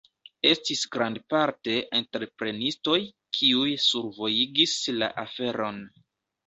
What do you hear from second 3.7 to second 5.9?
survojigis la aferon.